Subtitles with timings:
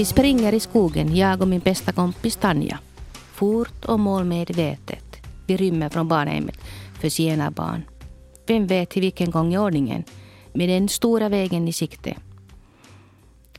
[0.00, 2.78] Vi springer i skogen, jag och min bästa kompis Tanja.
[3.12, 5.16] Fort och målmedvetet.
[5.46, 6.58] Vi rymmer från barnhemmet
[7.00, 7.82] för zigenarbarn.
[8.46, 10.04] Vem vet till vilken gång i ordningen,
[10.52, 12.16] med den stora vägen i sikte.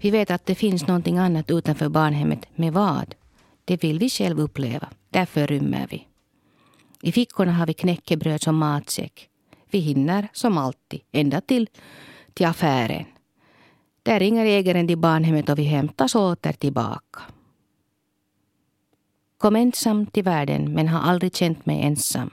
[0.00, 3.14] Vi vet att det finns någonting annat utanför barnhemmet, med vad?
[3.64, 4.88] Det vill vi själv uppleva.
[5.10, 6.06] Därför rymmer vi.
[7.02, 9.28] I fickorna har vi knäckebröd som matsäck.
[9.70, 11.68] Vi hinner, som alltid, ända till,
[12.34, 13.04] till affären.
[14.10, 17.20] Där ringer ägaren till barnhemmet och vi hämtas åter tillbaka.
[19.38, 22.30] Kom ensam till världen men har aldrig känt mig ensam.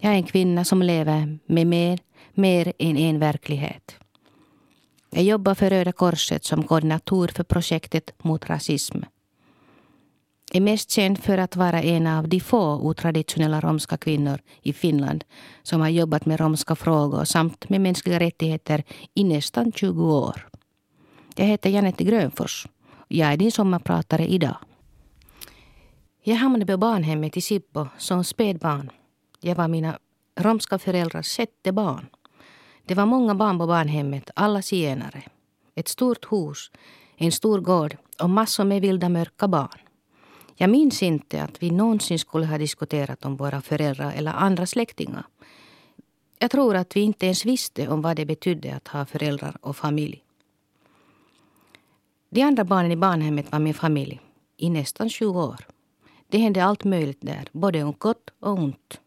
[0.00, 1.98] Jag är en kvinna som lever med mer,
[2.34, 3.96] mer än en verklighet.
[5.10, 8.98] Jag jobbar för Röda Korset som koordinator för projektet mot rasism.
[10.52, 15.24] Är mest känd för att vara en av de få otraditionella romska kvinnor i Finland
[15.62, 20.48] som har jobbat med romska frågor samt med mänskliga rättigheter i nästan 20 år.
[21.38, 22.66] Jag heter Janette Grönfors.
[23.08, 24.56] Jag är din sommarpratare idag.
[26.22, 28.90] Jag hamnade på barnhemmet i Sibbo som spädbarn.
[29.40, 29.98] Jag var mina
[30.40, 32.06] romska föräldrars sjätte barn.
[32.86, 35.22] Det var många barn på barnhemmet, alla zigenare.
[35.74, 36.70] Ett stort hus,
[37.16, 39.78] en stor gård och massor med vilda mörka barn.
[40.54, 45.26] Jag minns inte att vi någonsin skulle ha diskuterat om våra föräldrar eller andra släktingar.
[46.38, 49.76] Jag tror att vi inte ens visste om vad det betydde att ha föräldrar och
[49.76, 50.22] familj.
[52.36, 54.20] De andra barnen i barnhemmet var min familj
[54.56, 55.66] i nästan 20 år.
[56.28, 59.00] Det hände allt möjligt där, både gott och ont.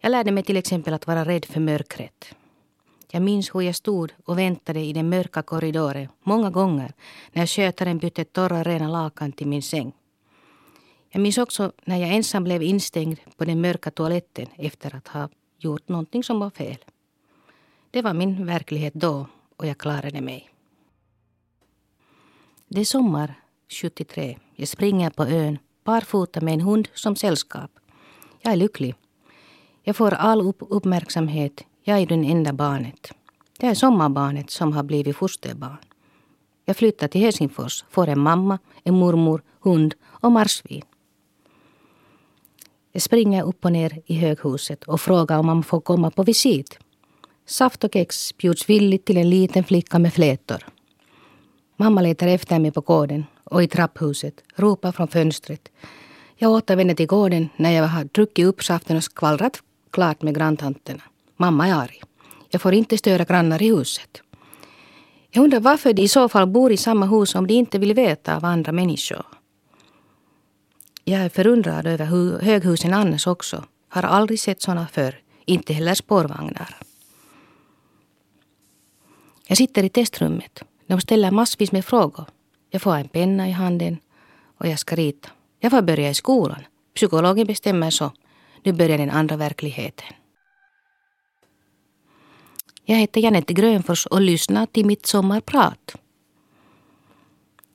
[0.00, 2.34] Jag lärde mig till exempel att vara rädd för mörkret.
[3.10, 6.92] Jag minns hur jag stod och väntade i den mörka korridoren många gånger
[7.32, 9.92] när skötaren bytte torra rena lakan till min säng.
[11.10, 15.28] Jag minns också när jag ensam blev instängd på den mörka toaletten efter att ha
[15.58, 16.78] gjort någonting som var fel.
[17.90, 19.26] Det var min verklighet då
[19.56, 20.53] och jag klarade mig.
[22.74, 23.34] Det är sommar
[23.68, 24.38] 73.
[24.54, 27.70] Jag springer på ön barfota med en hund som sällskap.
[28.40, 28.94] Jag är lycklig.
[29.82, 31.64] Jag får all upp uppmärksamhet.
[31.82, 33.12] Jag är det enda barnet.
[33.58, 35.78] Det är sommarbarnet som har blivit fosterbarn.
[36.64, 40.82] Jag flyttar till Helsingfors, får en mamma, en mormor, hund och marsvin.
[42.92, 46.78] Jag springer upp och ner i höghuset och frågar om man får komma på visit.
[47.46, 50.73] Saft och kex bjuds villigt till en liten flicka med flätor.
[51.76, 55.68] Mamma letar efter mig på gården och i trapphuset, ropar från fönstret.
[56.36, 61.02] Jag återvänder till gården när jag har druckit upp saften och skvallrat klart med granntanterna.
[61.36, 62.02] Mamma är arg.
[62.50, 64.22] Jag får inte störa grannar i huset.
[65.30, 67.94] Jag undrar varför de i så fall bor i samma hus om de inte vill
[67.94, 69.26] veta av andra människor.
[71.04, 73.64] Jag är förundrad över hur höghusen annars också.
[73.88, 75.14] Har aldrig sett sådana förr.
[75.44, 76.76] Inte heller spårvagnar.
[79.46, 80.62] Jag sitter i testrummet.
[80.86, 82.24] De ställer massvis med frågor.
[82.70, 83.98] Jag får en penna i handen
[84.58, 85.28] och jag ska rita.
[85.60, 86.62] Jag får börja i skolan.
[86.94, 88.12] Psykologen bestämmer så.
[88.62, 90.06] Nu börjar den andra verkligheten.
[92.84, 95.96] Jag heter Janette Grönfors och lyssnar till mitt sommarprat.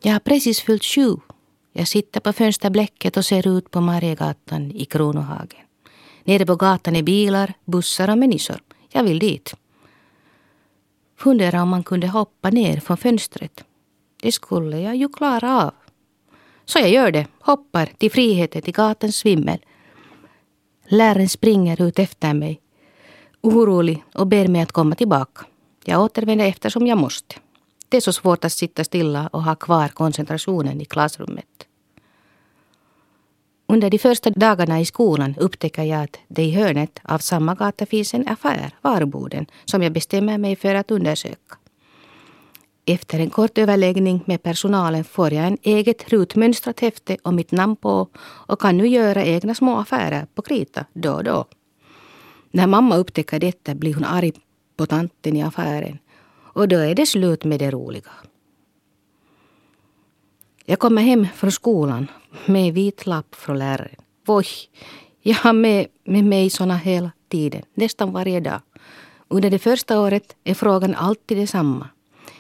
[0.02, 1.16] Jag har precis fyllt sju.
[1.74, 5.60] Jag sitter på fönsterblecket och ser ut på Mariegatan i Kronohagen.
[6.24, 8.60] Nere på gatan är bilar, bussar och människor.
[8.90, 9.54] Jag vill dit.
[11.20, 13.64] Funderar om man kunde hoppa ner från fönstret.
[14.22, 15.74] Det skulle jag ju klara av.
[16.66, 19.60] Så jag gör det, hoppar till friheten, till gatans svimmel.
[20.88, 22.62] Läraren springer ut efter mig,
[23.42, 25.46] orolig och ber mig att komma tillbaka.
[25.86, 27.36] Jag återvänder eftersom jag måste.
[27.90, 31.69] Det är så svårt att sitta stilla och ha kvar koncentrationen i klassrummet.
[33.72, 37.86] Under de första dagarna i skolan upptäcker jag att det i hörnet av samma gata
[37.86, 41.58] finns en affär, Varuboden, som jag bestämmer mig för att undersöka.
[42.86, 47.76] Efter en kort överläggning med personalen får jag en eget rutmönstrat häfte och mitt namn
[47.76, 48.08] på
[48.48, 51.46] och kan nu göra egna små affärer på krita då och då.
[52.52, 54.32] När mamma upptäcker detta blir hon arg
[54.78, 55.98] på tanten i affären
[56.54, 58.12] och då är det slut med det roliga.
[60.70, 62.08] Jag kommer hem från skolan
[62.46, 63.96] med vit lapp från läraren.
[64.26, 64.46] Voi,
[65.22, 68.62] jag har med, med mig såna hela tiden, nästan varje dag.
[69.28, 71.90] Under det första året är frågan alltid detsamma.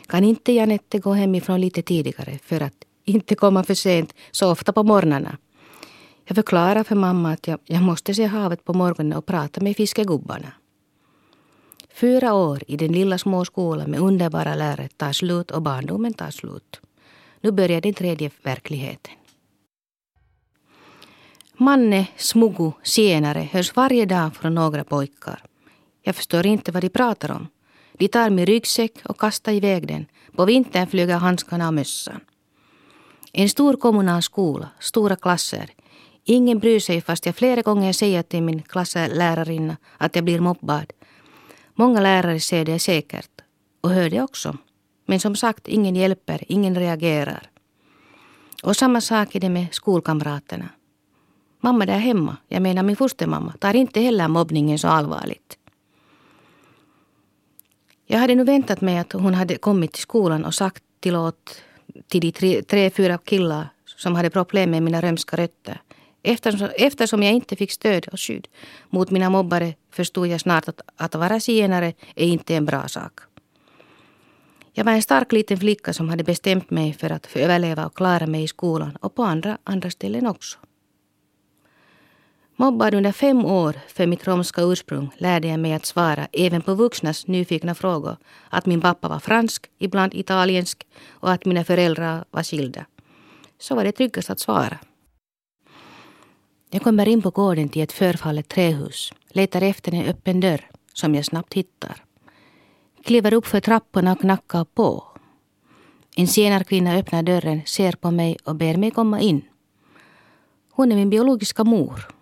[0.07, 2.73] Kan inte Janette gå hemifrån lite tidigare för att
[3.05, 5.37] inte komma för sent så ofta på morgnarna?
[6.25, 9.75] Jag förklarar för mamma att jag, jag måste se havet på morgonen och prata med
[9.75, 10.51] fiskegubbarna.
[11.93, 16.81] Fyra år i den lilla småskolan med underbara lärare tar slut och barndomen tar slut.
[17.41, 19.13] Nu börjar den tredje verkligheten.
[21.57, 25.43] Manne, Smugu, zigenare hörs varje dag från några pojkar.
[26.01, 27.47] Jag förstår inte vad de pratar om.
[27.93, 30.05] De tar min ryggsäck och kastar iväg den.
[30.35, 32.19] På vintern flyger handskarna och mössan.
[33.33, 35.69] En stor kommunal skola, stora klasser.
[36.23, 40.93] Ingen bryr sig fast jag flera gånger säger till min klasslärarinna att jag blir mobbad.
[41.75, 43.31] Många lärare ser det säkert
[43.81, 44.57] och hör det också.
[45.09, 47.49] Men som sagt, ingen hjälper, ingen reagerar.
[48.63, 50.69] Och samma sak är det med skolkamraterna.
[51.61, 55.57] Mamma där hemma, jag menar min fostermamma, tar inte heller mobbningen så allvarligt.
[58.07, 61.61] Jag hade nu väntat mig att hon hade kommit till skolan och sagt till, åt,
[62.07, 65.81] till de tre, tre, fyra killar som hade problem med mina römska rötter.
[66.23, 68.47] Eftersom, eftersom jag inte fick stöd och skydd
[68.89, 73.19] mot mina mobbare förstod jag snart att, att vara zigenare är inte en bra sak.
[74.79, 78.27] Jag var en stark liten flicka som hade bestämt mig för att överleva och klara
[78.27, 80.59] mig i skolan och på andra, andra ställen också.
[82.55, 86.73] Mobbad under fem år för mitt romska ursprung lärde jag mig att svara även på
[86.75, 88.17] vuxnas nyfikna frågor.
[88.49, 92.85] Att min pappa var fransk, ibland italiensk och att mina föräldrar var skilda.
[93.57, 94.79] Så var det tryggast att svara.
[96.69, 101.15] Jag kommer in på gården till ett förfallet trähus, letar efter en öppen dörr som
[101.15, 102.08] jag snabbt hittar.
[103.03, 105.03] Kliver upp för trapporna och knackar på.
[106.15, 109.41] En senarkvinna öppnar dörren, ser på mig och ber mig komma in.
[110.71, 112.19] Hon är min biologiska mor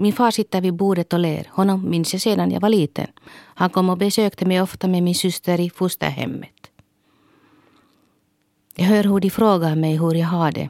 [0.00, 1.46] min far sitter vid bordet och ler.
[1.50, 3.06] Honom minns jag sedan jag var liten.
[3.54, 6.70] Han kom och besökte mig ofta med min syster i fosterhemmet.
[8.74, 10.68] Jag hör hur de frågar mig hur jag har det.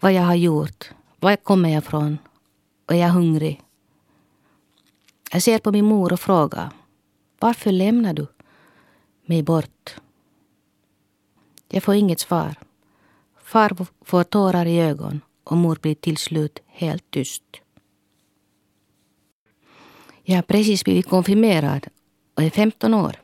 [0.00, 0.90] Vad jag har gjort.
[1.20, 2.18] Var kommer jag från?
[2.86, 3.62] Och är jag hungrig?
[5.32, 6.70] Jag ser på min mor och frågar.
[7.38, 8.26] Varför lämnar du
[9.26, 9.94] mig bort?
[11.68, 12.54] Jag får inget svar.
[13.42, 17.42] Far får tårar i ögon och mor blir till slut helt tyst.
[20.22, 21.86] Jag har precis blivit konfirmerad
[22.34, 23.16] och är 15 år.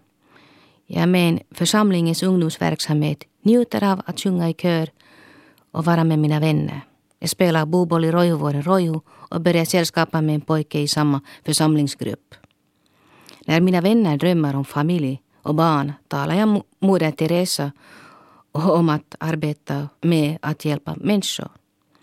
[0.86, 4.90] Jag är med i församlingens ungdomsverksamhet, njuter av att sjunga i kör
[5.70, 6.80] och vara med mina vänner.
[7.18, 12.34] Jag spelar boboll i Rojovåren Roihu och börjar sällskapa med en pojke i samma församlingsgrupp.
[13.46, 17.72] När mina vänner drömmer om familj och barn talar jag Moder Teresa
[18.52, 21.48] om att arbeta med att hjälpa människor.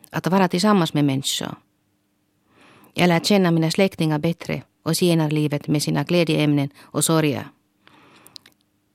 [0.09, 1.55] Att vara tillsammans med människor.
[2.93, 7.47] Jag lär känna mina släktingar bättre och zigenarlivet med sina glädjeämnen och sorger.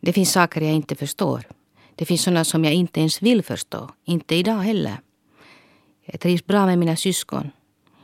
[0.01, 1.43] Det finns saker jag inte förstår.
[1.95, 3.91] Det finns sådana som jag inte ens vill förstå.
[4.05, 5.01] Inte idag heller.
[6.05, 7.51] Jag trivs bra med mina syskon.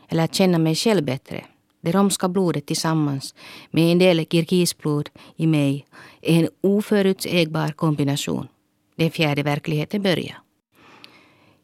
[0.08, 1.44] Jag lär känna mig själv bättre.
[1.82, 3.34] Det romska blodet tillsammans
[3.70, 5.86] med en del kirgisblod i mig
[6.20, 8.48] är en oförutsägbar kombination.
[8.96, 10.38] Den fjärde verkligheten börjar.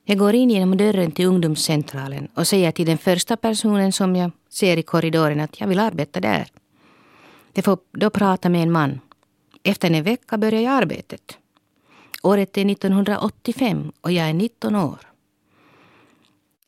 [0.05, 4.31] Jag går in genom dörren till ungdomscentralen och säger till den första personen som jag
[4.51, 6.49] ser i korridoren att jag vill arbeta där.
[7.53, 9.01] Jag får då prata med en man.
[9.63, 11.39] Efter en vecka börjar jag arbetet.
[12.23, 15.08] Året är 1985 och jag är 19 år.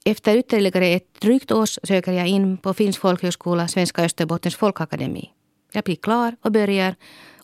[0.05, 5.31] Efter ytterligare ett drygt år söker jag in på Finsk folkhögskola, Svenska Österbottens folkakademi.
[5.73, 6.95] Jag blir klar och börjar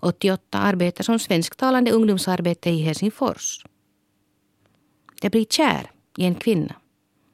[0.00, 3.64] 88 arbeta som svensktalande ungdomsarbete i Helsingfors.
[5.22, 6.74] Jag blir kär i en kvinna.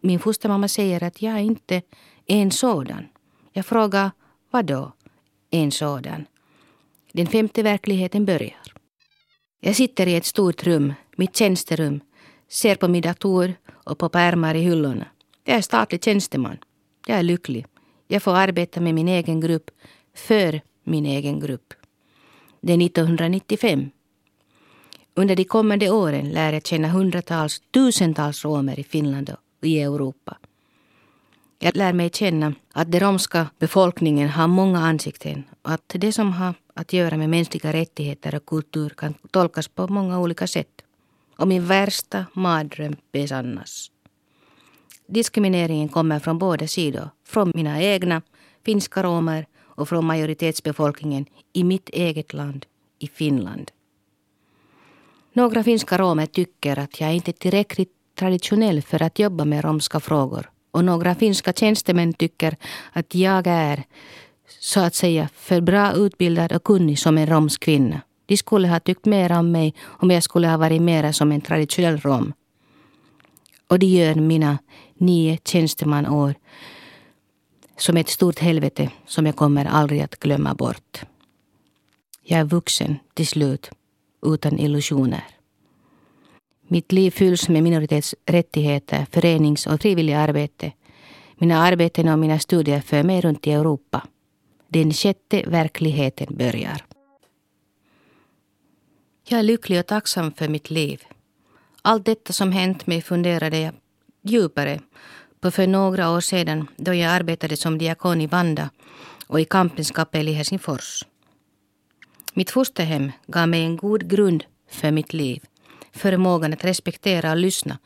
[0.01, 1.75] Min fostermamma säger att jag inte
[2.27, 3.09] är en sådan.
[3.53, 4.11] Jag frågar,
[4.51, 4.93] vad då?
[5.51, 6.27] En sådan.
[7.13, 8.63] Den femte verkligheten börjar.
[9.61, 12.01] Jag sitter i ett stort rum, mitt tjänsterum,
[12.49, 15.07] ser på min dator och på pärmar i hyllorna.
[15.45, 16.59] Jag är statlig tjänsteman.
[17.07, 17.67] Jag är lycklig.
[18.09, 19.71] Jag får arbeta med min egen grupp,
[20.15, 21.75] för min egen grupp.
[22.61, 23.91] Det är 1995.
[25.15, 29.31] Under de kommande åren lär jag känna hundratals, tusentals romer i Finland
[29.61, 30.37] och i Europa.
[31.59, 36.33] Jag lär mig känna att den romska befolkningen har många ansikten och att det som
[36.33, 40.83] har att göra med mänskliga rättigheter och kultur kan tolkas på många olika sätt.
[41.37, 43.92] Och min värsta mardröm besannas.
[45.13, 47.09] Diskrimineringen kommer från båda sidor.
[47.27, 48.23] Från mina egna
[48.65, 52.67] finska romer och från majoritetsbefolkningen i mitt eget land,
[52.99, 53.71] i Finland.
[55.33, 60.01] Några finska romer tycker att jag inte är tillräckligt traditionell för att jobba med romska
[60.01, 60.51] frågor.
[60.71, 62.57] Och några finska tjänstemän tycker
[62.93, 63.85] att jag är,
[64.61, 68.01] så att säga, för bra utbildad och kunnig som en romsk kvinna.
[68.27, 71.41] De skulle ha tyckt mer om mig om jag skulle ha varit mer som en
[71.41, 72.33] traditionell rom.
[73.73, 74.59] Och det gör mina
[74.95, 76.35] nio tjänstemanår
[77.77, 81.03] som ett stort helvete som jag kommer aldrig att glömma bort.
[82.23, 83.71] Jag är vuxen till slut
[84.27, 85.25] utan illusioner.
[86.69, 90.73] Mitt liv fylls med minoritetsrättigheter, förenings och frivilligarbete.
[91.35, 94.07] Mina arbeten och mina studier för mig runt i Europa.
[94.69, 96.85] Den sjätte verkligheten börjar.
[99.29, 101.03] Jag är lycklig och tacksam för mitt liv.
[101.83, 103.75] Allt detta som hänt mig funderade jag
[104.23, 104.81] djupare
[105.41, 108.71] på för några år sedan då jag arbetade som diakon i Vanda
[109.27, 111.05] och i Kampens kapell i Helsingfors.
[112.35, 115.43] Mitt fosterhem gav mig en god grund för mitt liv.
[115.93, 117.79] Förmågan att respektera och lyssna.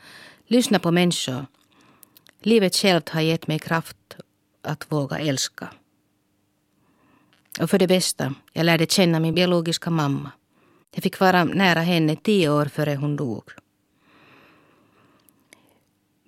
[0.47, 1.47] Lyssna på människor.
[2.43, 4.17] Livet självt har gett mig kraft
[4.63, 5.69] att våga älska.
[7.61, 10.31] Och för det bästa, jag lärde känna min biologiska mamma.
[10.95, 13.43] Jag fick vara nära henne tio år före hon dog.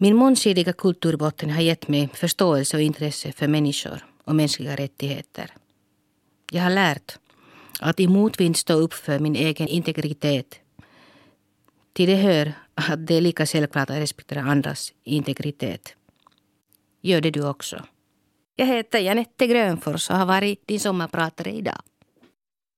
[0.01, 5.51] Min mångsidiga kulturbotten har gett mig förståelse och intresse för människor och mänskliga rättigheter.
[6.53, 7.19] Jag har lärt
[7.81, 10.61] att i motvind stå upp för min egen integritet.
[11.93, 15.95] Till det hör att det är lika självklart att respektera andras integritet.
[17.03, 17.85] Gör det du också.
[18.57, 21.81] Jag heter Janette Grönfors och har varit din sommarpratare idag.